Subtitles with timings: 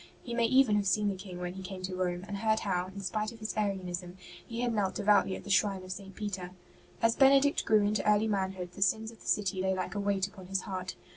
[0.23, 2.87] He may even have seen the King when he came to Rome, and heard how,
[2.87, 6.15] in spite of his Arianism, he had knelt devoutly at the shrine of St.
[6.15, 6.49] Peter.
[7.03, 10.27] As Benedict grew into early manhood, the sins of the city lay like a weight
[10.27, 10.95] upon his heart.